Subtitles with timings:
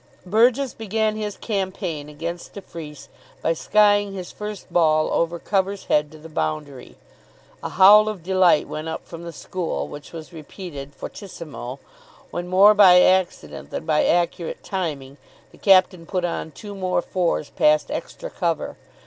[0.25, 3.07] Burgess began his campaign against de Freece
[3.43, 6.95] by skying his first ball over cover's head to the boundary.
[7.61, 11.77] A howl of delight went up from the school, which was repeated, fortissimo,
[12.31, 15.17] when, more by accident than by accurate timing,
[15.51, 18.77] the captain put on two more fours past extra cover.